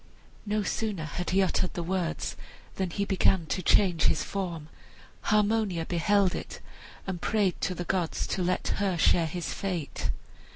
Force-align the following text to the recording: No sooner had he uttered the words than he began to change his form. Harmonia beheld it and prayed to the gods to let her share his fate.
No 0.47 0.63
sooner 0.63 1.03
had 1.03 1.29
he 1.29 1.43
uttered 1.43 1.75
the 1.75 1.83
words 1.83 2.35
than 2.77 2.89
he 2.89 3.05
began 3.05 3.45
to 3.45 3.61
change 3.61 4.05
his 4.05 4.23
form. 4.23 4.67
Harmonia 5.29 5.85
beheld 5.85 6.33
it 6.33 6.59
and 7.05 7.21
prayed 7.21 7.61
to 7.61 7.75
the 7.75 7.85
gods 7.85 8.25
to 8.25 8.41
let 8.41 8.67
her 8.79 8.97
share 8.97 9.27
his 9.27 9.53
fate. 9.53 10.09